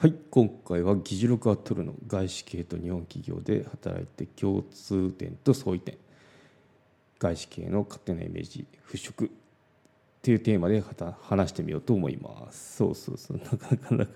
[0.00, 5.98] はい今回は議事録は取るの外資系と日本企業で働いて共通点と相違点
[7.18, 9.30] 外資系の勝手なイメージ払拭っ
[10.22, 10.82] ていうテーマで
[11.20, 12.76] 話してみようと思います。
[12.76, 13.36] そうそうそう。
[13.36, 14.12] なかなか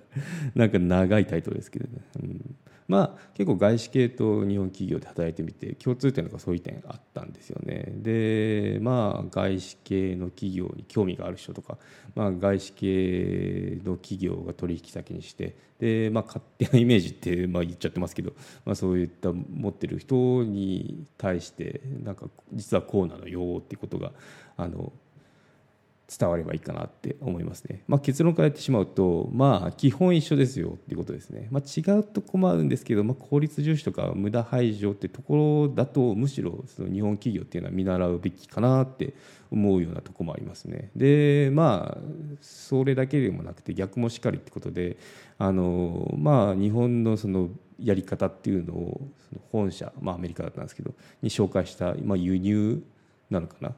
[0.54, 2.56] なんか長いタイトルですけどね、うん、
[2.86, 7.92] まあ結構外資系と日本企業で働いてみて共通点とかそういう点あったんですよね。
[7.96, 11.78] でまあ外資系の企業に興味がある人とか、
[12.14, 18.32] まあ、外資系の企業が取引先にしてで、まあ、勝手なイメージってまあ言っちゃってますけど、
[18.64, 24.12] まあ、そういった持ってる人に対してなんか実はこうなのよっていうことが
[24.56, 24.92] あの
[26.18, 39.14] 伝わればいいかなって思いますね、まあ、結論から言ってしまうとまあ基本一緒ですよっていうことですね、まあ、違うとこもあるんですけど、まあ、効率重視とか無駄排除ってところだとむしろその日本企業っていうのは見習うべきかなって
[39.50, 40.90] 思うようなとこもありますね。
[40.96, 41.98] でまあ
[42.40, 44.96] それだけでもなくて逆もしかりってことで
[45.38, 52.82] あのまあ日本のそのやり方っていうのをその本社、まあ、アメリカだったんですけどに紹介した、まあ、輸入
[53.30, 53.74] なのかな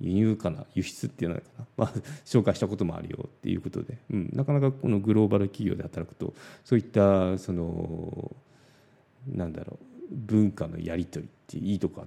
[0.00, 1.92] 輸入かな輸出っていうのかな、 まあ、
[2.24, 8.34] 紹介したこともあるよっていうことで、うん、なかなかこのグローバル企業で働くとそういったその
[9.32, 12.06] なんだろう文化のやり取りっていいとこは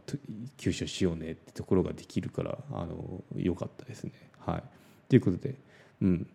[0.57, 4.11] 吸収しようねってところができるからあのよかったですね。
[4.39, 4.63] はい、
[5.09, 5.55] ということで、
[6.01, 6.27] うん、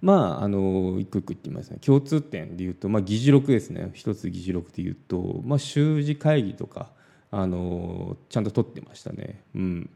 [0.00, 1.78] まああの一個一個言ってみますね。
[1.80, 3.90] 共通点でいうと、まあ、議事録ですね。
[3.94, 6.90] 一つ議事録でいうと、まあ、習字会議とか
[7.30, 9.42] あのちゃんと取ってましたね。
[9.54, 9.90] うん。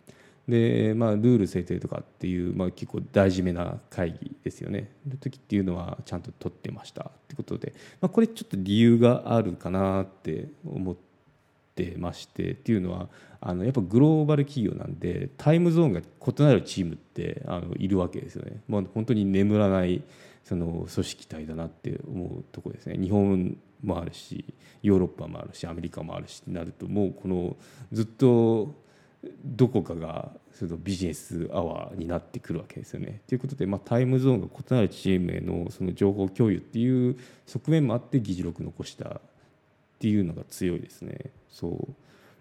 [0.50, 4.90] で、まあ、ルール制定とかっていう、まあ、結構大事めな会議ですよね。
[5.08, 10.96] の時っていうのはちゃんと取ってましたってことで、まあ、これちょっと理由があるかなって思っ
[11.74, 13.08] てましてっていうのは
[13.40, 20.02] あのやっぱグローバル企業なんでタイムゾーンが異なるチームってあのいるわけですよね、まあ、本当に眠らない
[20.44, 22.96] その組織体だなって思うところですね。
[22.96, 24.44] 日本もあるし
[24.82, 27.56] ヨーロッパもあるしアメリカもあるしってなるともうこの
[27.92, 28.74] ずっと
[29.44, 33.20] どこかがそのビジネスアワーになってくるわけですよね。
[33.26, 37.16] ということで、まあ、タイムゾーンが異なるチームへのその情報共有っていう
[37.46, 39.20] 側面もあって議事録残したっ
[39.98, 41.30] ていうのが強いですね。
[41.48, 41.94] そう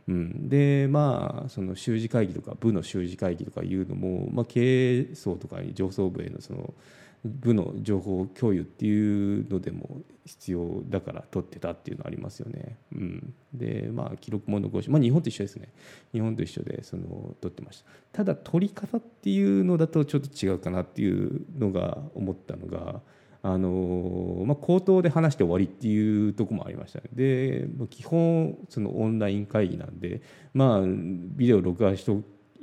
[0.09, 6.73] うん、でまあその習字会議とか部の習字会議とかいうのも、まあ、経営層とかに上層部へのその
[7.23, 12.77] 部の情報共有っていうのでも必要だから取ってたっていうのありますよね。
[12.93, 15.69] うん、でまあ記録も残し、まあ、日本と一緒ですね
[16.11, 23.01] 日本と一緒でその取ってましたただ取り方っていうのだとちょっと違うかなっていうのが思ったのが。
[23.41, 30.21] あのまあ、口頭で話して終わりっていうとこもありましたねで基本そのオンライン会議なんで、
[30.53, 32.11] まあ、ビデオ録画して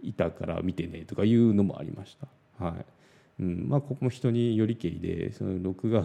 [0.03, 2.29] いたから見てねとかいうのもありました。
[2.63, 2.85] はい
[3.41, 6.05] うんまあ、ここも人によりけりでその録画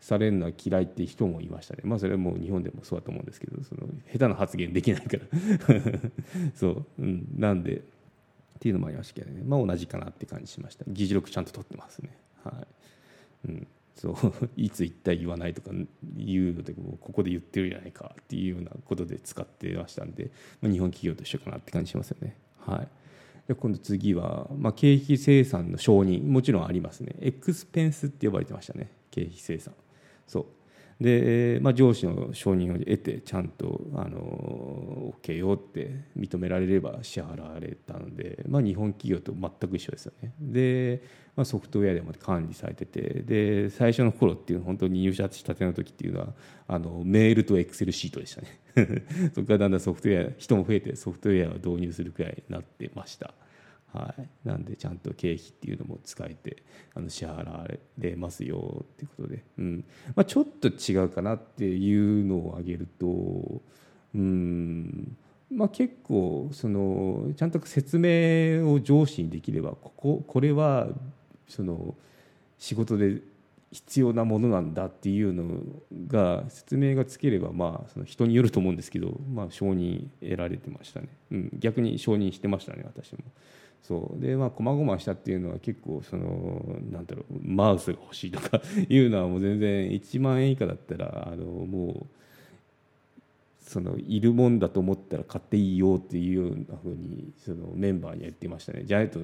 [0.00, 5.22] されるのは嫌いって人もいましたね、まあ、それはもう日本でもそうだと思うんですけどその下手な発言できないから。
[6.54, 7.82] そう、うん、なんで
[8.56, 10.84] っていうのもありましたけどね、まあ、同じかなって感じしました。
[10.88, 12.16] 議事録ちゃんと取ってますね。
[12.42, 12.66] は
[13.46, 13.48] い。
[13.48, 13.66] うん。
[13.94, 14.16] そう。
[14.56, 15.70] いつ言った言わないとか
[16.16, 20.30] 言うのでもここで言ってるじゃないかっていうようなことで使ってましたんで、
[20.60, 22.36] まあ、日本企業と一緒かなって感じしますよね。
[22.58, 22.88] はい。
[23.48, 27.14] で今度次は、まあ、経費生産の承認もちろんありますね。
[27.20, 28.90] エクスペンスって呼ばれてましたね。
[29.10, 29.74] 経費生産。
[30.26, 30.46] そう。
[31.00, 40.32] で、まあ、上司の承認を得てちゃんとあの OK よって認められれば支払われたので、まあ、日本企業と全く一緒ですよね。
[40.40, 41.02] で、
[41.36, 46.28] まあ、ソフトウェアでも管理されててで最初の頃っていう本当に入社したての時っていうのは
[46.66, 48.48] あのメールとエクセルシートでしたね。
[49.34, 53.34] そこからだんだんソフトウェア人も増えてソフトウェアを導入するくらいになってました。
[53.96, 56.62] はい、なんでちゃんと経費っていうのも使えて
[56.94, 57.66] あの支払わ
[57.98, 59.84] れますよっていうことで、うん。
[60.14, 63.62] まあ、ちょっと違うかなっていうのを挙げると、
[64.14, 65.16] うん。
[65.50, 70.88] まあ、結構そのちゃんと説明を上司にできればこここれは
[71.48, 71.94] その
[72.58, 73.20] 仕事で
[73.70, 75.60] 必要なものなんだっていうの
[76.08, 83.18] が説明がつければまあその人によると思うんですけど、まあ、承認得られてましたね、うん、逆に承認してましたね私も。
[83.86, 84.20] そう。
[84.20, 92.06] でまあ細々したっていうのは結構そのなんだろうマウスが欲しいとかいうのはもう全然1万円以下だったらあのもう
[93.60, 98.82] そのいるもんだと思ったら買っていいよっていうようなふうにそのメンバーには言ってましたね。
[98.84, 99.20] じゃないと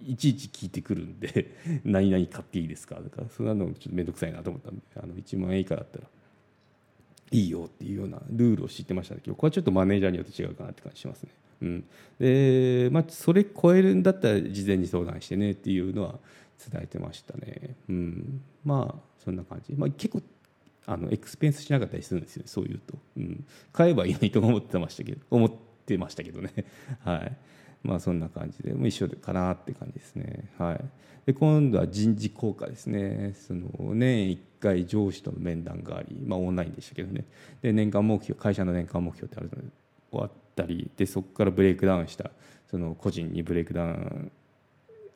[0.00, 1.52] いちいち聞いてくるんで
[1.84, 6.04] 何々買っていいですかとかそんなのちょっと面倒くさいなと思ったんであの1万円以下だったら。
[7.34, 11.30] いいよっていうようなルールを知ってましたけどここはちょっとマネージャーによって違うかなって感じしますね。
[11.62, 11.84] うん、
[12.20, 16.18] で、まあ、それ超えるんだったら事前に相談してねっていうのは
[16.70, 17.74] 伝えてましたね。
[17.88, 20.22] うん、まあそんな感じ、まあ、結構
[20.86, 22.48] あのエクスペンスしなかったりするんですよね。
[22.48, 25.52] そういうと、うん、買えばいいのにと思ってましたけど思っ
[25.86, 26.52] てましたけどね。
[27.02, 27.36] はい。
[27.84, 30.50] まあそんな感じでもう一緒かなって感じですね。
[30.58, 30.84] はい。
[31.26, 33.34] で今度は人事考課ですね。
[33.34, 37.24] その年1回上司との面談があり、まあ、オンラインでしたけどね。
[37.62, 39.68] で年間目標会社の年間目標ってあるので
[40.10, 42.30] 終わったりでそこからブレイクダウンした
[42.70, 44.32] その個人にブレイクダウン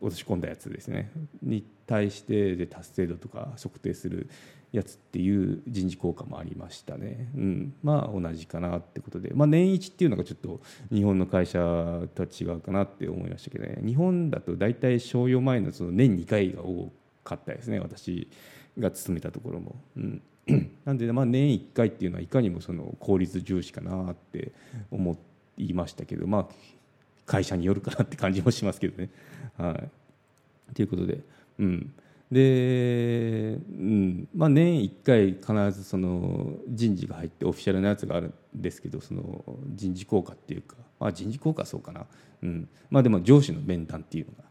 [0.00, 1.10] 落とし込んだやつですね。
[1.42, 4.28] に対してで達成度とか測定する
[4.72, 10.60] やつっていう人事考課もありましたね、うん、まあ同じかなってことで、まあ、年一っていうのがちょっと
[10.92, 13.78] 日本の会社とは違うかなって思いましたけどね。
[13.84, 16.92] 日本だと大体商用前のその年2回が多
[17.24, 17.80] かったですね。
[17.80, 18.28] 私
[18.78, 19.76] が勤めたところも。
[19.96, 20.22] うん。
[20.84, 24.52] なんで、まあ、年1回っていうのはいかにもその効率重視かなって
[24.90, 25.18] 思
[25.58, 26.48] いましたけど、まあ、
[27.28, 29.10] 会社によるかなって感じもしますけどね。
[29.56, 29.72] は
[30.72, 31.20] い、ということで、
[31.58, 31.92] うん、
[32.32, 34.28] で、うん。
[34.34, 39.44] まあ、年1回必ずその人事が入ってオフィシャルなやつがあるんですけどその
[39.74, 42.06] 人事効果っていうか、まあ、人事効果はそうかな、
[42.42, 42.68] うん。
[42.90, 44.44] まあ、でも上司の面談っていうのが、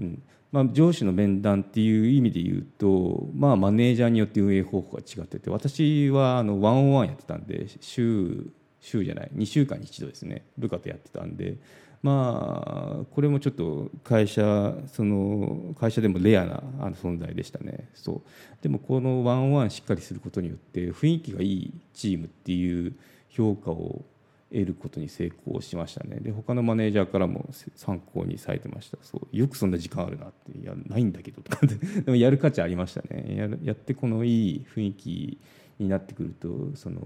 [0.00, 0.22] うん。
[0.50, 8.50] まあ、上司の面談っていう意味で言うと、まあ、マネージャーによって運営方法が違ってて私はあのワンオンワンやってたんで週
[8.80, 9.30] 週じゃない。
[9.34, 10.46] 2週間に1度ですね。
[10.56, 11.56] 部下とやってたんで。
[12.02, 17.88] まあこれもちょっと会社その会社でもレアなあの存在でしたね。
[17.94, 18.22] そう。
[18.62, 22.94] でもこのワンワンしっかりすることによって雰囲気がいいチームっていう
[23.28, 24.04] 評価を
[24.50, 26.20] 得ることに成功しましたね。
[26.20, 28.98] で他のマネージャーからも参考にされてました。
[29.02, 29.36] そう。
[29.36, 30.56] よくそんな時間あるなって。
[30.56, 33.36] いやないんだけどとか でもやる価値ありましたね。
[33.36, 35.38] ややってこのいい雰囲気
[35.78, 37.00] になってくるとその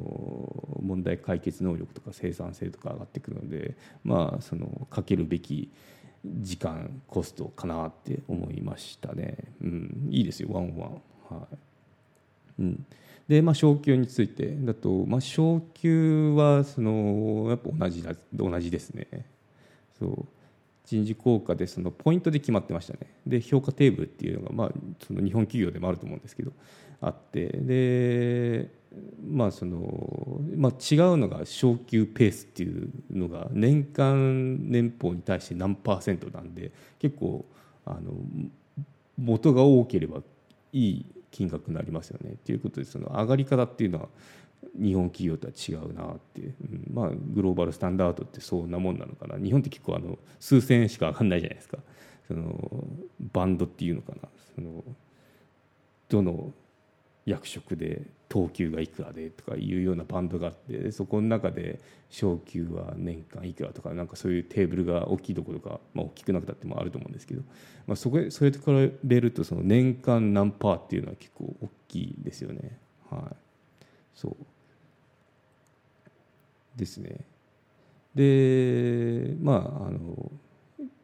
[0.82, 5.70] 問題解決能力とか生産性とか上がってくるのでまあそのかけるべき
[6.24, 10.90] 時間コストかなって思いましたね、うん、いいですよワンワン。
[11.28, 11.56] はい。
[12.60, 12.86] うん。
[13.28, 14.54] でまあ、昇給について。
[14.56, 19.06] だと、まあ、昇給はそのやっぱ同じだ同じですね。
[19.98, 20.26] そう。
[20.84, 23.00] 人事効果でそのポイントで決まってましたね。
[23.26, 24.72] で評価テーブルっていうのが、まあ、
[25.06, 26.52] その日本企業でもあると思うんですけど
[27.00, 27.46] あって。
[27.48, 28.82] で
[29.26, 37.46] まあそのまあ、違うのが昇給ペースっていうのが年間年俸に対して何パーセントなんで結構
[37.86, 38.12] あの
[39.16, 40.20] 元が多ければ
[40.72, 42.34] いい金額になりますよね。
[42.34, 44.08] っていうことでその上がり方っていうのは
[44.80, 49.36] 日本企業とは違うなって、うん、まあグローバルスタンダードってそんなもんなのかな。
[49.36, 51.78] 日本って結構あの数千円しか上がんないじゃないですか。
[52.28, 52.70] その
[53.32, 54.28] バンドっていうのかな。
[54.54, 54.84] その
[56.08, 56.52] どの
[57.24, 67.42] 役職で等級がいくらでとかいうようなバンドがあってそこの中で昇給は年間いくらとかなんかそういうテーブルが大きいところが、まあ、大きくなくたってもあると思うんですけど、
[67.86, 72.78] まあ、そこそれと比べるとその年間何パーっていうのは結構大きいですよね。
[73.10, 73.36] はい、
[74.14, 74.36] そう
[76.76, 77.24] ですね。
[78.14, 80.32] でまああの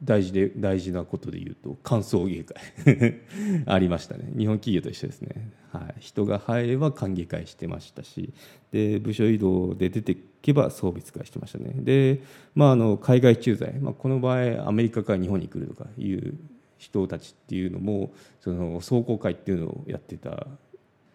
[0.02, 3.22] 大事で大事なことで言うと歓送迎会
[3.66, 4.30] ありましたね。
[4.36, 8.32] 日本企業と一緒ですね、はい、人が入れば歓迎会してましたし
[8.70, 11.72] で部署移動で出てけば送別会してましたね。
[11.76, 12.22] で、
[12.54, 16.34] まあ、あの海外駐在、まあ、この場合アメリカから日本に来るとかいう
[16.78, 20.46] 人たちっていうのもその壮行会っていうのをやってた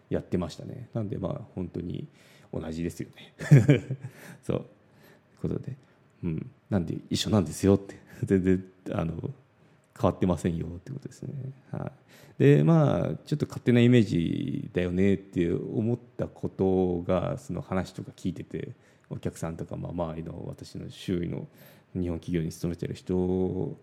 [0.10, 0.90] やってましたね。
[0.94, 2.08] なんでまあ本当に
[2.54, 3.34] 同じですよね。
[4.44, 4.68] そうという。
[5.44, 5.76] ことで、
[6.24, 8.02] うん、なんで一緒なんですよって。
[8.24, 9.14] 全然あの
[10.00, 11.34] 変わってませんよってことですね。
[11.72, 11.92] は
[12.40, 18.74] い、でまあちょっと勝手なイメージだよねって思ったことがその話とか聞いてて
[19.10, 21.48] お客さんとか、まあ、周りの私の周囲の
[21.94, 23.78] 日本企業に勤めてる人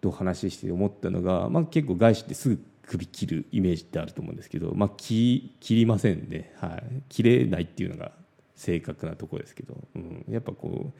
[0.00, 8.12] と話して思ったのが、まあ、結構外資ってすぐ首切るイメージってあると思うんですけど、まあ、切切りませんね、はい、切れないっていうのが
[8.56, 10.98] 正確なところですけど、うん、やっぱこう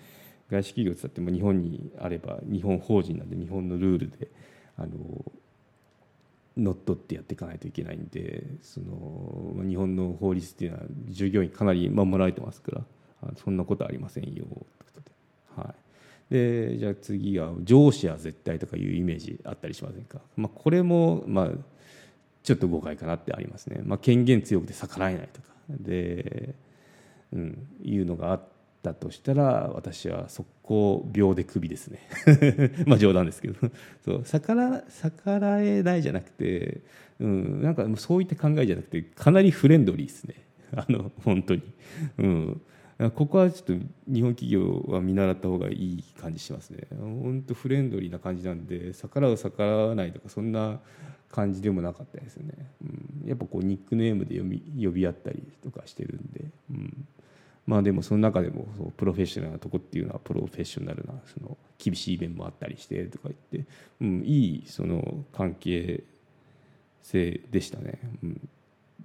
[0.51, 4.29] 外資企業ってっても日本にあれば日本法人なんで日本のルールで
[4.77, 4.89] あの
[6.57, 12.73] 乗っ取ってやっていかないといけないんでその日本の法律っていうのは従業員かなり守られてますか
[13.23, 14.57] らそんなことありませんよというこ
[14.95, 15.11] とで,、
[15.57, 15.75] は
[16.31, 21.51] い、でじゃあ次は上司は絶対とかいうイメージあったりしませんか、まあ、これもまあ
[22.43, 25.49] ちょっと誤解かなってありますね、まあ、権限強くて逆らえないとか。
[25.71, 26.55] で
[27.33, 28.52] うん、いうのがあって
[28.83, 32.01] たとしたら私は速攻秒でクビですね。
[32.87, 33.55] まあ冗談ですけど。
[34.05, 34.25] そう。
[34.25, 36.81] 逆ら逆らえないじゃなくて、
[37.21, 40.35] うん、なんかそういった考えじゃなくてかなりフレンドリーですね。
[40.75, 41.63] あの本当に、
[42.19, 42.63] うん、
[43.15, 46.87] ここはちょっと日本企業は見習った方がいい感じしますね。
[46.99, 50.81] 本当フレンドリーな感じなんで逆らう逆らわないとかそんな
[51.33, 57.09] 感じでもなかったですね、うん、やっぱこうニックネームで呼び呼び合ったりとかしてるんで、うん、
[57.67, 66.03] まあでもその中でもそうプロフェッショナルなとこっていうのはプロフェッショナルなその厳しい面もあったりしてとか言って、うん、いいその関係
[67.03, 68.49] 性でしたね、うん、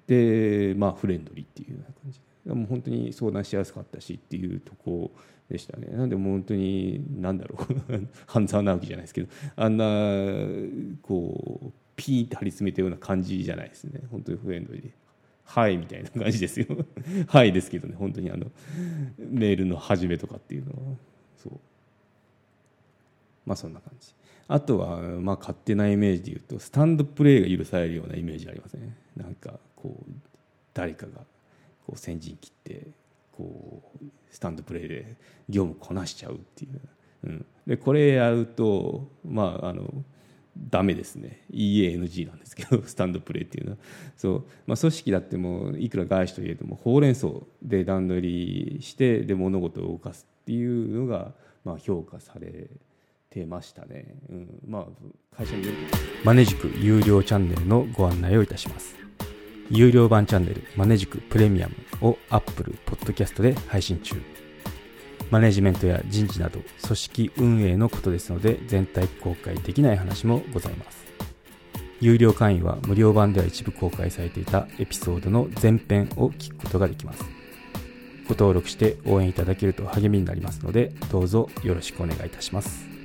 [0.08, 2.20] でまあフレンドリーっていうような感じ。
[2.46, 5.12] でもう本当に相談しやすかったしっていうとこ
[5.50, 5.88] でしたね。
[5.92, 7.58] なんでも本当に何だろ
[7.90, 8.08] う。
[8.26, 9.28] 半沢直樹じゃないですけど。
[9.56, 9.86] あんな
[11.02, 14.02] こうピーって張り詰めたような感じじゃないですね。
[14.10, 14.92] 本当にフレンドリーで。
[15.48, 16.68] はいみたいな感じですよ。
[17.28, 18.52] はいですけどね本当にあの
[19.18, 20.78] メールの始めとかっていうのは。
[21.38, 21.54] そう。
[23.46, 24.14] まあそんな感じ。
[24.50, 30.12] あとはまあ勝手なイメージで言うとスタンドプレーが許されるようなイメージありますねなんかこう
[30.74, 31.22] 誰かが
[31.86, 32.88] こう先陣切って
[33.36, 35.16] こうスタンドプレーで
[35.50, 36.80] 業務こなしちゃうっていう、
[37.26, 39.92] うん、でこれやるとまああの
[40.70, 41.44] ダメですね。
[41.52, 43.78] EANG なんですけど スタンドプレーっていうのは。
[44.16, 47.30] そう、まあ、組織だってもいくら外資といえどもほうれん草
[47.62, 51.34] で段取りしてで物事を動かすっていうのが、
[51.64, 52.70] まあ、評価され
[53.30, 55.78] てましたね、うん、まあ会社による
[56.24, 58.96] マネジク有料チャンネルのご案内をいたします。
[59.70, 64.16] 有料版チャンネルマネジクプレミアムを Apple Podcast で配信中。
[65.30, 71.06] マネジメントや人事など組織運営のことですので全体公開できない話もございます。
[72.00, 77.24] 有料会員は無料版では一部公開されていたエピソードの前編を聞くことができます。
[78.28, 82.97] ご登録して応援いただけると励みになりますのでどうぞよろしくお願いいたします。